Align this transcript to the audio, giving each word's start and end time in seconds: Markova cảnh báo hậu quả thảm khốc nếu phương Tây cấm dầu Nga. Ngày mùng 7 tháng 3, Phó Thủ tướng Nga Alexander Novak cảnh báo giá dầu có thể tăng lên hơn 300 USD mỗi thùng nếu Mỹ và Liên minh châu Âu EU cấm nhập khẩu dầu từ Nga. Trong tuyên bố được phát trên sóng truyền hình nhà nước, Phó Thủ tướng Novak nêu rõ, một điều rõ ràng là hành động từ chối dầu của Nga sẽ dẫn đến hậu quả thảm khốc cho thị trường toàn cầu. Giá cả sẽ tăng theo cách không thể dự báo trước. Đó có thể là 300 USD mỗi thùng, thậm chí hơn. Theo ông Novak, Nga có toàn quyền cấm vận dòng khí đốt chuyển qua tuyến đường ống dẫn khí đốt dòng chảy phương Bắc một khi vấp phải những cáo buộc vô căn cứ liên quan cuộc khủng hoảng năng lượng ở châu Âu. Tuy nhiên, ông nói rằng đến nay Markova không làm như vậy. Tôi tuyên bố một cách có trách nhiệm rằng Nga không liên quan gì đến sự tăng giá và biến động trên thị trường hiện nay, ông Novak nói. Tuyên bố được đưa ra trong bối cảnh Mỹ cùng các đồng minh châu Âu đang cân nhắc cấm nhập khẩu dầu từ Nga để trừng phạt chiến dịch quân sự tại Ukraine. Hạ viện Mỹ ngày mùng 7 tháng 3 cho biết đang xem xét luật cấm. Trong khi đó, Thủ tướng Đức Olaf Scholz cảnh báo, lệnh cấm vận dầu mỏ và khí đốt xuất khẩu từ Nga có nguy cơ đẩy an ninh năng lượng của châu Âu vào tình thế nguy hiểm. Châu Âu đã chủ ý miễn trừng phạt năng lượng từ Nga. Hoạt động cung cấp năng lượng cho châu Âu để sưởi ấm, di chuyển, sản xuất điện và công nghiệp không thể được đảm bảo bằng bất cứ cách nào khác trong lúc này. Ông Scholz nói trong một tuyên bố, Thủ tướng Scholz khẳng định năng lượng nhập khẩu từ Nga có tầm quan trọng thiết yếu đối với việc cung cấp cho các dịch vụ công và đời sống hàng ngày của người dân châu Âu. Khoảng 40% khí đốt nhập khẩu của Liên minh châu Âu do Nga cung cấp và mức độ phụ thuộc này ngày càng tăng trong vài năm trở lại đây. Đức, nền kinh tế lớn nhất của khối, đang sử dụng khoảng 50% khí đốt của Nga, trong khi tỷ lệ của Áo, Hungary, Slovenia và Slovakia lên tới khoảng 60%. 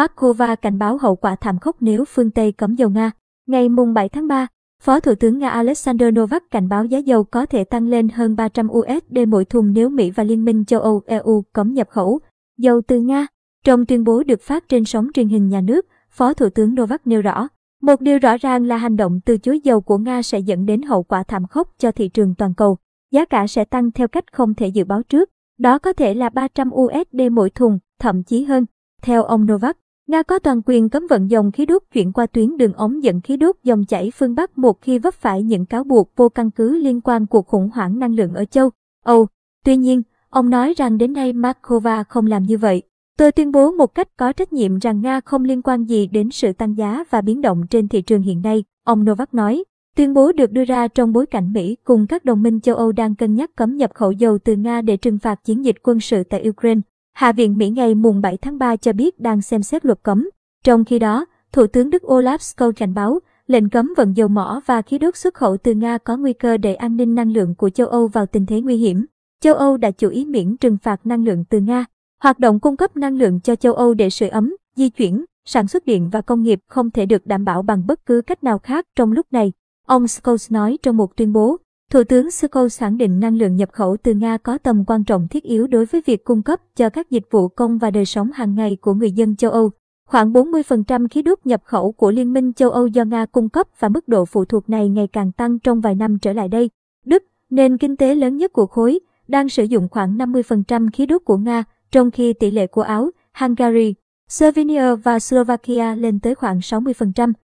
Markova 0.00 0.54
cảnh 0.54 0.78
báo 0.78 0.98
hậu 0.98 1.16
quả 1.16 1.36
thảm 1.36 1.58
khốc 1.58 1.76
nếu 1.80 2.04
phương 2.04 2.30
Tây 2.30 2.52
cấm 2.52 2.74
dầu 2.74 2.90
Nga. 2.90 3.10
Ngày 3.46 3.68
mùng 3.68 3.94
7 3.94 4.08
tháng 4.08 4.28
3, 4.28 4.46
Phó 4.82 5.00
Thủ 5.00 5.14
tướng 5.14 5.38
Nga 5.38 5.48
Alexander 5.50 6.14
Novak 6.14 6.50
cảnh 6.50 6.68
báo 6.68 6.84
giá 6.84 6.98
dầu 6.98 7.24
có 7.24 7.46
thể 7.46 7.64
tăng 7.64 7.88
lên 7.88 8.08
hơn 8.08 8.36
300 8.36 8.68
USD 8.70 9.18
mỗi 9.28 9.44
thùng 9.44 9.72
nếu 9.72 9.88
Mỹ 9.88 10.10
và 10.10 10.24
Liên 10.24 10.44
minh 10.44 10.64
châu 10.64 10.80
Âu 10.80 11.02
EU 11.06 11.44
cấm 11.52 11.74
nhập 11.74 11.88
khẩu 11.90 12.20
dầu 12.58 12.80
từ 12.86 13.00
Nga. 13.00 13.26
Trong 13.64 13.86
tuyên 13.86 14.04
bố 14.04 14.22
được 14.22 14.40
phát 14.40 14.68
trên 14.68 14.84
sóng 14.84 15.08
truyền 15.14 15.28
hình 15.28 15.48
nhà 15.48 15.60
nước, 15.60 15.86
Phó 16.10 16.34
Thủ 16.34 16.48
tướng 16.48 16.74
Novak 16.74 17.06
nêu 17.06 17.22
rõ, 17.22 17.48
một 17.82 18.00
điều 18.00 18.18
rõ 18.18 18.36
ràng 18.36 18.64
là 18.64 18.76
hành 18.76 18.96
động 18.96 19.20
từ 19.24 19.38
chối 19.38 19.60
dầu 19.60 19.80
của 19.80 19.98
Nga 19.98 20.22
sẽ 20.22 20.38
dẫn 20.38 20.66
đến 20.66 20.82
hậu 20.82 21.02
quả 21.02 21.22
thảm 21.22 21.46
khốc 21.46 21.74
cho 21.78 21.92
thị 21.92 22.08
trường 22.08 22.34
toàn 22.34 22.54
cầu. 22.54 22.76
Giá 23.12 23.24
cả 23.24 23.46
sẽ 23.46 23.64
tăng 23.64 23.90
theo 23.90 24.08
cách 24.08 24.32
không 24.32 24.54
thể 24.54 24.68
dự 24.68 24.84
báo 24.84 25.02
trước. 25.02 25.30
Đó 25.58 25.78
có 25.78 25.92
thể 25.92 26.14
là 26.14 26.28
300 26.28 26.70
USD 26.74 27.20
mỗi 27.32 27.50
thùng, 27.50 27.78
thậm 27.98 28.22
chí 28.22 28.44
hơn. 28.44 28.66
Theo 29.02 29.22
ông 29.24 29.46
Novak, 29.52 29.76
Nga 30.10 30.22
có 30.22 30.38
toàn 30.38 30.60
quyền 30.66 30.88
cấm 30.88 31.06
vận 31.06 31.30
dòng 31.30 31.52
khí 31.52 31.66
đốt 31.66 31.82
chuyển 31.92 32.12
qua 32.12 32.26
tuyến 32.26 32.56
đường 32.56 32.72
ống 32.72 33.02
dẫn 33.02 33.20
khí 33.20 33.36
đốt 33.36 33.56
dòng 33.64 33.84
chảy 33.84 34.12
phương 34.14 34.34
Bắc 34.34 34.58
một 34.58 34.82
khi 34.82 34.98
vấp 34.98 35.14
phải 35.14 35.42
những 35.42 35.66
cáo 35.66 35.84
buộc 35.84 36.12
vô 36.16 36.28
căn 36.28 36.50
cứ 36.50 36.78
liên 36.78 37.00
quan 37.00 37.26
cuộc 37.26 37.46
khủng 37.46 37.70
hoảng 37.74 37.98
năng 37.98 38.14
lượng 38.14 38.34
ở 38.34 38.44
châu 38.44 38.70
Âu. 39.04 39.26
Tuy 39.64 39.76
nhiên, 39.76 40.02
ông 40.30 40.50
nói 40.50 40.74
rằng 40.76 40.98
đến 40.98 41.12
nay 41.12 41.32
Markova 41.32 42.04
không 42.04 42.26
làm 42.26 42.42
như 42.42 42.58
vậy. 42.58 42.82
Tôi 43.18 43.32
tuyên 43.32 43.52
bố 43.52 43.70
một 43.70 43.94
cách 43.94 44.16
có 44.16 44.32
trách 44.32 44.52
nhiệm 44.52 44.78
rằng 44.78 45.00
Nga 45.00 45.20
không 45.20 45.44
liên 45.44 45.62
quan 45.62 45.84
gì 45.84 46.06
đến 46.06 46.30
sự 46.30 46.52
tăng 46.52 46.76
giá 46.76 47.04
và 47.10 47.20
biến 47.20 47.40
động 47.40 47.66
trên 47.70 47.88
thị 47.88 48.02
trường 48.02 48.22
hiện 48.22 48.42
nay, 48.42 48.64
ông 48.84 49.04
Novak 49.04 49.34
nói. 49.34 49.64
Tuyên 49.96 50.14
bố 50.14 50.32
được 50.32 50.52
đưa 50.52 50.64
ra 50.64 50.88
trong 50.88 51.12
bối 51.12 51.26
cảnh 51.26 51.52
Mỹ 51.52 51.76
cùng 51.84 52.06
các 52.06 52.24
đồng 52.24 52.42
minh 52.42 52.60
châu 52.60 52.76
Âu 52.76 52.92
đang 52.92 53.14
cân 53.14 53.34
nhắc 53.34 53.50
cấm 53.56 53.76
nhập 53.76 53.90
khẩu 53.94 54.12
dầu 54.12 54.38
từ 54.38 54.56
Nga 54.56 54.82
để 54.82 54.96
trừng 54.96 55.18
phạt 55.18 55.44
chiến 55.44 55.64
dịch 55.64 55.76
quân 55.82 56.00
sự 56.00 56.24
tại 56.24 56.48
Ukraine. 56.48 56.80
Hạ 57.12 57.32
viện 57.32 57.58
Mỹ 57.58 57.70
ngày 57.70 57.94
mùng 57.94 58.20
7 58.20 58.36
tháng 58.36 58.58
3 58.58 58.76
cho 58.76 58.92
biết 58.92 59.20
đang 59.20 59.42
xem 59.42 59.62
xét 59.62 59.86
luật 59.86 60.02
cấm. 60.02 60.30
Trong 60.64 60.84
khi 60.84 60.98
đó, 60.98 61.26
Thủ 61.52 61.66
tướng 61.66 61.90
Đức 61.90 62.02
Olaf 62.02 62.36
Scholz 62.36 62.72
cảnh 62.72 62.94
báo, 62.94 63.20
lệnh 63.46 63.68
cấm 63.68 63.92
vận 63.96 64.16
dầu 64.16 64.28
mỏ 64.28 64.60
và 64.66 64.82
khí 64.82 64.98
đốt 64.98 65.16
xuất 65.16 65.34
khẩu 65.34 65.56
từ 65.56 65.74
Nga 65.74 65.98
có 65.98 66.16
nguy 66.16 66.32
cơ 66.32 66.56
đẩy 66.56 66.74
an 66.74 66.96
ninh 66.96 67.14
năng 67.14 67.32
lượng 67.32 67.54
của 67.54 67.70
châu 67.70 67.86
Âu 67.86 68.08
vào 68.08 68.26
tình 68.26 68.46
thế 68.46 68.60
nguy 68.60 68.76
hiểm. 68.76 69.06
Châu 69.40 69.54
Âu 69.54 69.76
đã 69.76 69.90
chủ 69.90 70.08
ý 70.08 70.24
miễn 70.24 70.56
trừng 70.56 70.76
phạt 70.82 71.06
năng 71.06 71.24
lượng 71.24 71.44
từ 71.44 71.60
Nga. 71.60 71.84
Hoạt 72.22 72.38
động 72.38 72.60
cung 72.60 72.76
cấp 72.76 72.96
năng 72.96 73.16
lượng 73.16 73.40
cho 73.40 73.56
châu 73.56 73.74
Âu 73.74 73.94
để 73.94 74.10
sưởi 74.10 74.28
ấm, 74.28 74.56
di 74.76 74.88
chuyển, 74.88 75.24
sản 75.44 75.68
xuất 75.68 75.86
điện 75.86 76.10
và 76.12 76.20
công 76.20 76.42
nghiệp 76.42 76.60
không 76.68 76.90
thể 76.90 77.06
được 77.06 77.26
đảm 77.26 77.44
bảo 77.44 77.62
bằng 77.62 77.86
bất 77.86 78.06
cứ 78.06 78.22
cách 78.22 78.44
nào 78.44 78.58
khác 78.58 78.86
trong 78.96 79.12
lúc 79.12 79.26
này. 79.30 79.52
Ông 79.86 80.04
Scholz 80.04 80.54
nói 80.54 80.78
trong 80.82 80.96
một 80.96 81.16
tuyên 81.16 81.32
bố, 81.32 81.56
Thủ 81.90 82.04
tướng 82.04 82.26
Scholz 82.26 82.78
khẳng 82.78 82.98
định 82.98 83.20
năng 83.20 83.36
lượng 83.36 83.56
nhập 83.56 83.68
khẩu 83.72 83.96
từ 84.02 84.14
Nga 84.14 84.38
có 84.38 84.58
tầm 84.58 84.84
quan 84.86 85.04
trọng 85.04 85.28
thiết 85.28 85.42
yếu 85.42 85.66
đối 85.66 85.86
với 85.86 86.02
việc 86.06 86.24
cung 86.24 86.42
cấp 86.42 86.60
cho 86.76 86.90
các 86.90 87.10
dịch 87.10 87.24
vụ 87.30 87.48
công 87.48 87.78
và 87.78 87.90
đời 87.90 88.04
sống 88.04 88.30
hàng 88.32 88.54
ngày 88.54 88.76
của 88.80 88.94
người 88.94 89.12
dân 89.12 89.36
châu 89.36 89.50
Âu. 89.50 89.70
Khoảng 90.08 90.32
40% 90.32 91.08
khí 91.10 91.22
đốt 91.22 91.38
nhập 91.44 91.62
khẩu 91.64 91.92
của 91.92 92.10
Liên 92.10 92.32
minh 92.32 92.52
châu 92.52 92.70
Âu 92.70 92.86
do 92.86 93.04
Nga 93.04 93.26
cung 93.26 93.48
cấp 93.48 93.66
và 93.78 93.88
mức 93.88 94.08
độ 94.08 94.24
phụ 94.24 94.44
thuộc 94.44 94.70
này 94.70 94.88
ngày 94.88 95.06
càng 95.06 95.32
tăng 95.32 95.58
trong 95.58 95.80
vài 95.80 95.94
năm 95.94 96.18
trở 96.18 96.32
lại 96.32 96.48
đây. 96.48 96.70
Đức, 97.06 97.22
nền 97.50 97.78
kinh 97.78 97.96
tế 97.96 98.14
lớn 98.14 98.36
nhất 98.36 98.52
của 98.52 98.66
khối, 98.66 99.00
đang 99.28 99.48
sử 99.48 99.64
dụng 99.64 99.88
khoảng 99.90 100.18
50% 100.18 100.88
khí 100.92 101.06
đốt 101.06 101.22
của 101.24 101.36
Nga, 101.36 101.64
trong 101.92 102.10
khi 102.10 102.32
tỷ 102.32 102.50
lệ 102.50 102.66
của 102.66 102.82
Áo, 102.82 103.10
Hungary, 103.34 103.94
Slovenia 104.28 104.94
và 104.94 105.18
Slovakia 105.18 105.94
lên 105.94 106.20
tới 106.20 106.34
khoảng 106.34 106.58
60%. 106.58 107.32